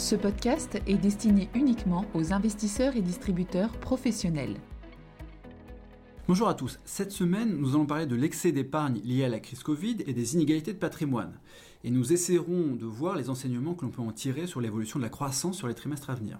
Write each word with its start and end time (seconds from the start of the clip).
Ce 0.00 0.16
podcast 0.16 0.80
est 0.86 0.96
destiné 0.96 1.50
uniquement 1.54 2.06
aux 2.14 2.32
investisseurs 2.32 2.96
et 2.96 3.02
distributeurs 3.02 3.70
professionnels. 3.72 4.56
Bonjour 6.26 6.48
à 6.48 6.54
tous. 6.54 6.80
Cette 6.86 7.12
semaine, 7.12 7.58
nous 7.58 7.74
allons 7.74 7.84
parler 7.84 8.06
de 8.06 8.16
l'excès 8.16 8.50
d'épargne 8.50 9.02
lié 9.04 9.24
à 9.24 9.28
la 9.28 9.40
crise 9.40 9.62
Covid 9.62 9.98
et 10.06 10.14
des 10.14 10.36
inégalités 10.36 10.72
de 10.72 10.78
patrimoine. 10.78 11.38
Et 11.84 11.90
nous 11.90 12.14
essaierons 12.14 12.76
de 12.76 12.86
voir 12.86 13.14
les 13.14 13.28
enseignements 13.28 13.74
que 13.74 13.84
l'on 13.84 13.90
peut 13.90 14.00
en 14.00 14.10
tirer 14.10 14.46
sur 14.46 14.62
l'évolution 14.62 14.98
de 14.98 15.04
la 15.04 15.10
croissance 15.10 15.58
sur 15.58 15.68
les 15.68 15.74
trimestres 15.74 16.08
à 16.08 16.14
venir. 16.14 16.38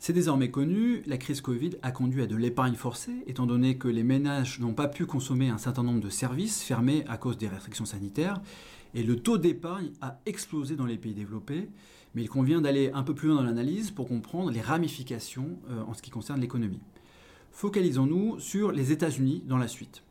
C'est 0.00 0.12
désormais 0.12 0.52
connu, 0.52 1.02
la 1.06 1.18
crise 1.18 1.40
Covid 1.40 1.72
a 1.82 1.90
conduit 1.90 2.22
à 2.22 2.26
de 2.26 2.36
l'épargne 2.36 2.76
forcée, 2.76 3.24
étant 3.26 3.46
donné 3.46 3.78
que 3.78 3.88
les 3.88 4.04
ménages 4.04 4.60
n'ont 4.60 4.72
pas 4.72 4.86
pu 4.86 5.06
consommer 5.06 5.48
un 5.48 5.58
certain 5.58 5.82
nombre 5.82 6.00
de 6.00 6.08
services 6.08 6.62
fermés 6.62 7.04
à 7.08 7.16
cause 7.16 7.36
des 7.36 7.48
restrictions 7.48 7.84
sanitaires, 7.84 8.40
et 8.94 9.02
le 9.02 9.16
taux 9.16 9.38
d'épargne 9.38 9.90
a 10.00 10.20
explosé 10.24 10.76
dans 10.76 10.86
les 10.86 10.98
pays 10.98 11.14
développés, 11.14 11.68
mais 12.14 12.22
il 12.22 12.28
convient 12.28 12.60
d'aller 12.60 12.92
un 12.94 13.02
peu 13.02 13.12
plus 13.12 13.28
loin 13.28 13.38
dans 13.38 13.42
l'analyse 13.42 13.90
pour 13.90 14.06
comprendre 14.06 14.52
les 14.52 14.60
ramifications 14.60 15.58
euh, 15.68 15.82
en 15.82 15.94
ce 15.94 16.00
qui 16.00 16.10
concerne 16.10 16.40
l'économie. 16.40 16.80
Focalisons-nous 17.50 18.38
sur 18.38 18.70
les 18.70 18.92
États-Unis 18.92 19.42
dans 19.46 19.58
la 19.58 19.66
suite. 19.66 20.04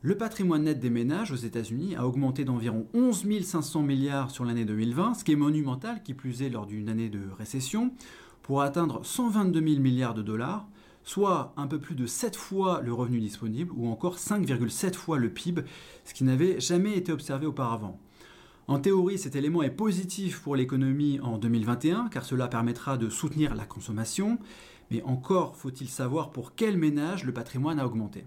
Le 0.00 0.16
patrimoine 0.16 0.64
net 0.64 0.80
des 0.80 0.90
ménages 0.90 1.30
aux 1.30 1.36
États-Unis 1.36 1.94
a 1.94 2.06
augmenté 2.06 2.44
d'environ 2.44 2.86
11 2.94 3.26
500 3.42 3.82
milliards 3.82 4.30
sur 4.30 4.46
l'année 4.46 4.64
2020, 4.64 5.14
ce 5.14 5.24
qui 5.24 5.32
est 5.32 5.36
monumental, 5.36 6.02
qui 6.02 6.14
plus 6.14 6.42
est 6.42 6.48
lors 6.48 6.66
d'une 6.66 6.88
année 6.88 7.10
de 7.10 7.20
récession, 7.38 7.92
pour 8.44 8.60
atteindre 8.60 9.00
122 9.04 9.66
000 9.66 9.80
milliards 9.80 10.12
de 10.12 10.20
dollars, 10.20 10.68
soit 11.02 11.54
un 11.56 11.66
peu 11.66 11.78
plus 11.78 11.94
de 11.94 12.06
7 12.06 12.36
fois 12.36 12.82
le 12.82 12.92
revenu 12.92 13.18
disponible 13.18 13.72
ou 13.74 13.88
encore 13.88 14.18
5,7 14.18 14.94
fois 14.94 15.18
le 15.18 15.30
PIB, 15.30 15.62
ce 16.04 16.12
qui 16.12 16.24
n'avait 16.24 16.60
jamais 16.60 16.96
été 16.96 17.10
observé 17.10 17.46
auparavant. 17.46 17.98
En 18.68 18.78
théorie, 18.78 19.18
cet 19.18 19.34
élément 19.34 19.62
est 19.62 19.70
positif 19.70 20.42
pour 20.42 20.56
l'économie 20.56 21.20
en 21.20 21.38
2021 21.38 22.08
car 22.10 22.22
cela 22.24 22.46
permettra 22.46 22.98
de 22.98 23.08
soutenir 23.08 23.54
la 23.54 23.64
consommation, 23.64 24.38
mais 24.90 25.02
encore 25.04 25.56
faut-il 25.56 25.88
savoir 25.88 26.30
pour 26.30 26.54
quel 26.54 26.76
ménage 26.76 27.24
le 27.24 27.32
patrimoine 27.32 27.80
a 27.80 27.86
augmenté. 27.86 28.26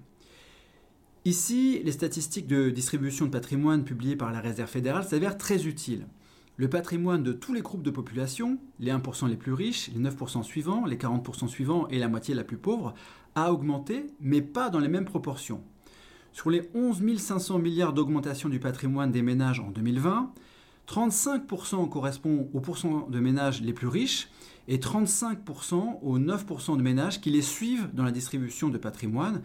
Ici, 1.25 1.80
les 1.83 1.92
statistiques 1.92 2.47
de 2.47 2.72
distribution 2.72 3.25
de 3.25 3.31
patrimoine 3.31 3.83
publiées 3.83 4.16
par 4.16 4.31
la 4.31 4.39
Réserve 4.39 4.70
fédérale 4.70 5.03
s'avèrent 5.03 5.38
très 5.38 5.67
utiles. 5.67 6.08
Le 6.59 6.67
patrimoine 6.67 7.22
de 7.22 7.33
tous 7.33 7.53
les 7.53 7.61
groupes 7.61 7.83
de 7.83 7.91
population, 7.91 8.58
les 8.80 8.91
1% 8.91 9.30
les 9.30 9.36
plus 9.36 9.53
riches, 9.53 9.91
les 9.94 10.00
9% 10.00 10.41
suivants, 10.41 10.88
les 10.88 10.97
40% 10.97 11.47
suivants 11.47 11.88
et 11.89 11.99
la 11.99 12.08
moitié 12.08 12.33
la 12.33 12.44
plus 12.44 12.58
pauvre, 12.58 12.95
a 13.36 13.53
augmenté, 13.53 14.08
mais 14.22 14.41
pas 14.41 14.72
dans 14.72 14.80
les 14.80 14.88
mêmes 14.88 15.05
proportions. 15.05 15.61
Sur 16.33 16.49
les 16.49 16.67
11 16.73 17.16
500 17.16 17.59
milliards 17.59 17.94
d'augmentation 17.94 18.49
du 18.49 18.59
patrimoine 18.59 19.11
des 19.11 19.22
ménages 19.22 19.59
en 19.59 19.69
2020, 19.69 20.33
35% 20.88 21.89
correspond 21.89 22.49
aux 22.52 22.59
pourcents 22.59 23.08
de 23.08 23.19
ménages 23.19 23.61
les 23.61 23.73
plus 23.73 23.88
riches 23.88 24.27
et 24.68 24.78
35% 24.78 26.00
aux 26.02 26.20
9% 26.20 26.78
de 26.78 26.82
ménages 26.82 27.22
qui 27.22 27.30
les 27.30 27.42
suivent 27.42 27.90
dans 27.94 28.04
la 28.04 28.12
distribution 28.12 28.70
de 28.70 28.78
patrimoine. 28.78 29.42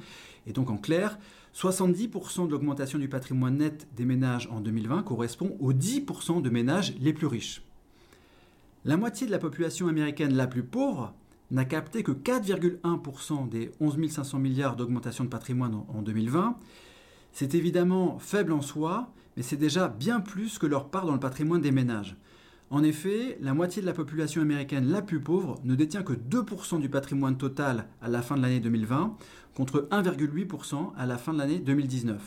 Et 0.47 0.53
donc 0.53 0.71
en 0.71 0.77
clair, 0.77 1.19
70% 1.55 2.47
de 2.47 2.51
l'augmentation 2.51 2.99
du 2.99 3.09
patrimoine 3.09 3.59
net 3.59 3.87
des 3.97 4.05
ménages 4.05 4.49
en 4.51 4.61
2020 4.61 5.03
correspond 5.03 5.57
aux 5.61 5.73
10% 5.73 6.43
de 6.43 6.51
ménages 6.51 6.95
les 7.01 7.13
plus 7.13 7.27
riches. 7.27 7.63
La 8.85 8.97
moitié 8.97 9.27
de 9.27 9.33
la 9.33 9.39
population 9.39 9.87
américaine 9.87 10.35
la 10.35 10.47
plus 10.47 10.65
pauvre 10.65 11.15
n'a 11.51 11.65
capté 11.65 12.03
que 12.03 12.13
4,1% 12.13 13.49
des 13.49 13.71
11 13.81 14.11
500 14.11 14.39
milliards 14.39 14.75
d'augmentation 14.75 15.25
de 15.25 15.29
patrimoine 15.29 15.85
en 15.89 16.03
2020 16.03 16.57
c'est 17.33 17.55
évidemment 17.55 18.19
faible 18.19 18.53
en 18.53 18.61
soi, 18.61 19.11
mais 19.37 19.43
c'est 19.43 19.57
déjà 19.57 19.89
bien 19.89 20.21
plus 20.21 20.59
que 20.59 20.67
leur 20.67 20.89
part 20.89 21.07
dans 21.07 21.15
le 21.15 21.21
patrimoine 21.21 21.63
des 21.63 21.73
ménages. 21.73 22.17
En 22.73 22.83
effet, 22.83 23.37
la 23.43 23.53
moitié 23.53 23.83
de 23.83 23.87
la 23.87 23.93
population 23.93 24.41
américaine 24.41 24.89
la 24.89 25.03
plus 25.03 25.21
pauvre 25.21 25.61
ne 25.63 25.75
détient 25.75 26.03
que 26.03 26.15
2% 26.15 26.81
du 26.81 26.89
patrimoine 26.89 27.37
total 27.37 27.87
à 28.01 28.09
la 28.09 28.23
fin 28.23 28.35
de 28.35 28.41
l'année 28.41 28.61
2020, 28.61 29.15
contre 29.55 29.89
1,8% 29.91 30.93
à 30.97 31.05
la 31.05 31.19
fin 31.19 31.35
de 31.35 31.39
l'année 31.39 31.59
2019. 31.59 32.23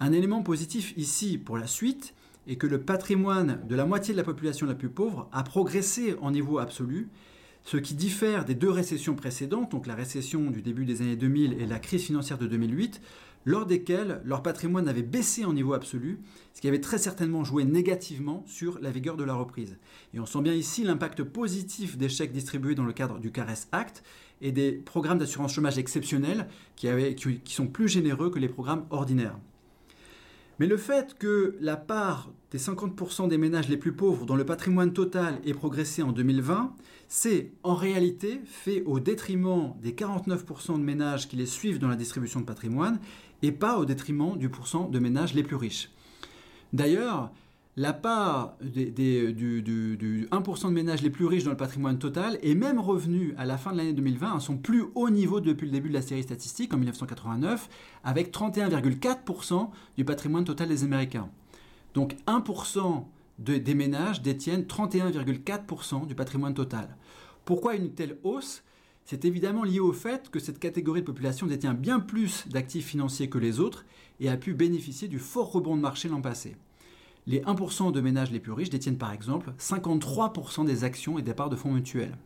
Un 0.00 0.12
élément 0.12 0.42
positif 0.42 0.94
ici 0.96 1.36
pour 1.36 1.58
la 1.58 1.66
suite 1.66 2.14
est 2.46 2.56
que 2.56 2.66
le 2.66 2.80
patrimoine 2.80 3.60
de 3.68 3.74
la 3.74 3.84
moitié 3.84 4.14
de 4.14 4.18
la 4.18 4.24
population 4.24 4.66
la 4.66 4.74
plus 4.74 4.88
pauvre 4.88 5.28
a 5.30 5.42
progressé 5.42 6.16
en 6.22 6.30
niveau 6.30 6.58
absolu, 6.58 7.10
ce 7.64 7.78
qui 7.78 7.94
diffère 7.94 8.44
des 8.44 8.54
deux 8.54 8.70
récessions 8.70 9.14
précédentes, 9.14 9.70
donc 9.70 9.86
la 9.86 9.94
récession 9.94 10.50
du 10.50 10.60
début 10.60 10.84
des 10.84 11.00
années 11.00 11.16
2000 11.16 11.54
et 11.54 11.66
la 11.66 11.78
crise 11.78 12.04
financière 12.04 12.36
de 12.36 12.46
2008, 12.46 13.00
lors 13.46 13.66
desquelles 13.66 14.20
leur 14.24 14.42
patrimoine 14.42 14.86
avait 14.86 15.02
baissé 15.02 15.44
en 15.44 15.52
niveau 15.54 15.72
absolu, 15.72 16.20
ce 16.52 16.60
qui 16.60 16.68
avait 16.68 16.80
très 16.80 16.98
certainement 16.98 17.42
joué 17.42 17.64
négativement 17.64 18.42
sur 18.46 18.78
la 18.80 18.90
vigueur 18.90 19.16
de 19.16 19.24
la 19.24 19.34
reprise. 19.34 19.78
Et 20.12 20.20
on 20.20 20.26
sent 20.26 20.42
bien 20.42 20.54
ici 20.54 20.84
l'impact 20.84 21.22
positif 21.22 21.96
des 21.96 22.08
chèques 22.08 22.32
distribués 22.32 22.74
dans 22.74 22.84
le 22.84 22.92
cadre 22.92 23.18
du 23.18 23.32
CARES 23.32 23.66
Act 23.72 24.02
et 24.40 24.52
des 24.52 24.72
programmes 24.72 25.18
d'assurance 25.18 25.52
chômage 25.54 25.78
exceptionnels 25.78 26.48
qui, 26.76 26.88
qui 27.16 27.54
sont 27.54 27.66
plus 27.66 27.88
généreux 27.88 28.30
que 28.30 28.38
les 28.38 28.48
programmes 28.48 28.86
ordinaires. 28.90 29.38
Mais 30.58 30.66
le 30.66 30.76
fait 30.76 31.14
que 31.18 31.56
la 31.60 31.76
part 31.76 32.30
des 32.50 32.58
50% 32.58 33.28
des 33.28 33.38
ménages 33.38 33.68
les 33.68 33.76
plus 33.76 33.92
pauvres 33.92 34.26
dont 34.26 34.36
le 34.36 34.46
patrimoine 34.46 34.92
total 34.92 35.40
ait 35.44 35.54
progressé 35.54 36.02
en 36.02 36.12
2020, 36.12 36.72
c'est 37.08 37.50
en 37.64 37.74
réalité 37.74 38.40
fait 38.44 38.82
au 38.86 39.00
détriment 39.00 39.74
des 39.82 39.92
49% 39.92 40.78
de 40.78 40.84
ménages 40.84 41.28
qui 41.28 41.36
les 41.36 41.46
suivent 41.46 41.80
dans 41.80 41.88
la 41.88 41.96
distribution 41.96 42.40
de 42.40 42.44
patrimoine 42.44 43.00
et 43.42 43.50
pas 43.50 43.78
au 43.78 43.84
détriment 43.84 44.38
du 44.38 44.48
pourcent 44.48 44.88
de 44.88 44.98
ménages 45.00 45.34
les 45.34 45.42
plus 45.42 45.56
riches. 45.56 45.90
D'ailleurs, 46.72 47.32
la 47.76 47.92
part 47.92 48.56
du, 48.60 50.28
1% 50.30 50.68
de 50.68 50.70
ménages 50.70 51.02
les 51.02 51.10
plus 51.10 51.26
riches 51.26 51.42
dans 51.42 51.50
le 51.50 51.56
patrimoine 51.56 51.98
total 51.98 52.38
est 52.42 52.54
même 52.54 52.78
revenue 52.78 53.34
à 53.36 53.44
la 53.44 53.58
fin 53.58 53.72
de 53.72 53.78
l'année 53.78 53.92
2020 53.92 54.36
à 54.36 54.40
son 54.40 54.56
plus 54.56 54.84
haut 54.94 55.10
niveau 55.10 55.40
depuis 55.40 55.66
le 55.66 55.72
début 55.72 55.88
de 55.88 55.94
la 55.94 56.02
série 56.02 56.22
statistique 56.22 56.72
en 56.72 56.76
1989, 56.76 57.68
avec 58.04 58.32
31,4% 58.32 59.70
du 59.96 60.04
patrimoine 60.04 60.44
total 60.44 60.68
des 60.68 60.84
Américains. 60.84 61.28
Donc 61.94 62.14
1% 62.28 63.04
des 63.38 63.74
ménages 63.74 64.22
détiennent 64.22 64.62
31,4% 64.62 66.06
du 66.06 66.14
patrimoine 66.14 66.54
total. 66.54 66.96
Pourquoi 67.44 67.74
une 67.74 67.90
telle 67.90 68.18
hausse? 68.22 68.62
C'est 69.04 69.24
évidemment 69.24 69.64
lié 69.64 69.80
au 69.80 69.92
fait 69.92 70.30
que 70.30 70.38
cette 70.38 70.60
catégorie 70.60 71.00
de 71.00 71.06
population 71.06 71.48
détient 71.48 71.74
bien 71.74 71.98
plus 71.98 72.46
d'actifs 72.48 72.86
financiers 72.86 73.28
que 73.28 73.38
les 73.38 73.58
autres 73.58 73.84
et 74.20 74.28
a 74.28 74.36
pu 74.36 74.54
bénéficier 74.54 75.08
du 75.08 75.18
fort 75.18 75.50
rebond 75.50 75.76
de 75.76 75.82
marché 75.82 76.08
l'an 76.08 76.22
passé. 76.22 76.56
Les 77.26 77.40
1% 77.40 77.90
de 77.90 78.00
ménages 78.00 78.30
les 78.30 78.40
plus 78.40 78.52
riches 78.52 78.70
détiennent 78.70 78.98
par 78.98 79.12
exemple 79.12 79.52
53% 79.58 80.66
des 80.66 80.84
actions 80.84 81.18
et 81.18 81.22
des 81.22 81.32
parts 81.32 81.48
de 81.48 81.56
fonds 81.56 81.72
mutuels. 81.72 82.16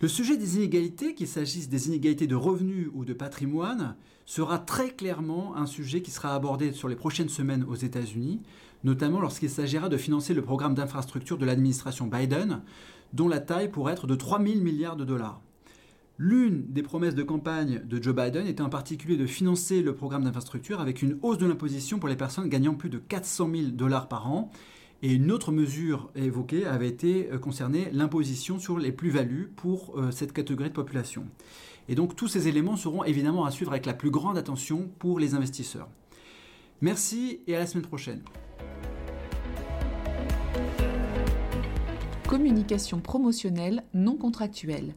Le 0.00 0.06
sujet 0.06 0.36
des 0.36 0.56
inégalités, 0.56 1.14
qu'il 1.14 1.26
s'agisse 1.26 1.68
des 1.68 1.88
inégalités 1.88 2.28
de 2.28 2.36
revenus 2.36 2.88
ou 2.94 3.04
de 3.04 3.12
patrimoine, 3.12 3.96
sera 4.26 4.58
très 4.60 4.90
clairement 4.90 5.56
un 5.56 5.66
sujet 5.66 6.02
qui 6.02 6.12
sera 6.12 6.36
abordé 6.36 6.70
sur 6.70 6.86
les 6.86 6.94
prochaines 6.94 7.28
semaines 7.28 7.64
aux 7.68 7.74
États-Unis, 7.74 8.40
notamment 8.84 9.20
lorsqu'il 9.20 9.50
s'agira 9.50 9.88
de 9.88 9.96
financer 9.96 10.34
le 10.34 10.42
programme 10.42 10.74
d'infrastructure 10.74 11.38
de 11.38 11.46
l'administration 11.46 12.06
Biden, 12.06 12.60
dont 13.12 13.26
la 13.26 13.40
taille 13.40 13.70
pourrait 13.70 13.94
être 13.94 14.06
de 14.06 14.14
3 14.14 14.40
000 14.40 14.60
milliards 14.60 14.96
de 14.96 15.04
dollars. 15.04 15.40
L'une 16.20 16.66
des 16.66 16.82
promesses 16.82 17.14
de 17.14 17.22
campagne 17.22 17.80
de 17.84 18.02
Joe 18.02 18.12
Biden 18.12 18.44
était 18.48 18.60
en 18.60 18.68
particulier 18.68 19.16
de 19.16 19.26
financer 19.26 19.82
le 19.82 19.94
programme 19.94 20.24
d'infrastructure 20.24 20.80
avec 20.80 21.00
une 21.00 21.16
hausse 21.22 21.38
de 21.38 21.46
l'imposition 21.46 22.00
pour 22.00 22.08
les 22.08 22.16
personnes 22.16 22.48
gagnant 22.48 22.74
plus 22.74 22.90
de 22.90 22.98
400 22.98 23.48
000 23.54 23.66
dollars 23.68 24.08
par 24.08 24.28
an. 24.28 24.50
Et 25.00 25.12
une 25.12 25.30
autre 25.30 25.52
mesure 25.52 26.10
évoquée 26.16 26.66
avait 26.66 26.88
été 26.88 27.30
euh, 27.30 27.38
concernée 27.38 27.88
l'imposition 27.92 28.58
sur 28.58 28.80
les 28.80 28.90
plus-values 28.90 29.52
pour 29.54 29.96
euh, 29.96 30.10
cette 30.10 30.32
catégorie 30.32 30.70
de 30.70 30.74
population. 30.74 31.24
Et 31.88 31.94
donc 31.94 32.16
tous 32.16 32.26
ces 32.26 32.48
éléments 32.48 32.74
seront 32.74 33.04
évidemment 33.04 33.44
à 33.44 33.52
suivre 33.52 33.70
avec 33.70 33.86
la 33.86 33.94
plus 33.94 34.10
grande 34.10 34.36
attention 34.36 34.90
pour 34.98 35.20
les 35.20 35.36
investisseurs. 35.36 35.88
Merci 36.80 37.42
et 37.46 37.54
à 37.54 37.60
la 37.60 37.66
semaine 37.68 37.86
prochaine. 37.86 38.22
Communication 42.26 42.98
promotionnelle 42.98 43.84
non 43.94 44.16
contractuelle. 44.16 44.96